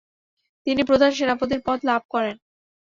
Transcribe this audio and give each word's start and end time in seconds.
তিনি 0.67 0.81
প্রধান 0.83 1.11
সেনাপতির 1.11 1.61
পদ 1.65 1.79
লাভ 1.83 2.01
করেন। 2.09 2.35